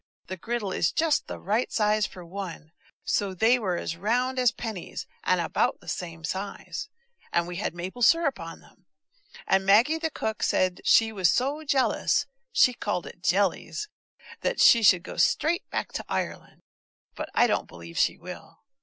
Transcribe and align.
The 0.25 0.35
griddle 0.37 0.71
is 0.71 0.91
just 0.91 1.27
the 1.27 1.37
right 1.39 1.71
size 1.71 2.07
for 2.07 2.25
one, 2.25 2.71
so 3.03 3.35
they 3.35 3.59
were 3.59 3.77
as 3.77 3.95
round 3.95 4.39
as 4.39 4.51
pennies, 4.51 5.05
and 5.23 5.39
about 5.39 5.79
the 5.79 5.87
same 5.87 6.23
size; 6.23 6.89
and 7.31 7.45
we 7.47 7.57
had 7.57 7.75
maple 7.75 8.01
syrup 8.01 8.39
on 8.39 8.61
them, 8.61 8.87
and 9.45 9.63
Maggie 9.63 9.99
the 9.99 10.09
cook 10.09 10.41
said 10.41 10.81
she 10.83 11.11
was 11.11 11.29
so 11.29 11.63
jealous 11.63 12.25
(she 12.51 12.73
called 12.73 13.05
it 13.05 13.21
"jellies") 13.21 13.89
that 14.39 14.59
she 14.59 14.81
should 14.81 15.03
go 15.03 15.17
straight 15.17 15.69
back 15.69 15.91
to 15.91 16.05
Ireland; 16.09 16.61
but 17.13 17.29
I 17.35 17.45
don't 17.45 17.67
believe 17.67 17.95
she 17.99 18.17
will. 18.17 18.57